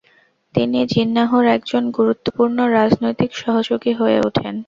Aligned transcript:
তিনি 0.55 0.79
জিন্নাহর 0.85 1.45
একজন 1.47 1.83
গুরুত্বপূর্ণ 1.91 2.57
রাজনৈতিক 2.77 3.31
সহযোগী 3.41 3.93
হয়ে 3.93 4.19
উঠেন। 4.27 4.55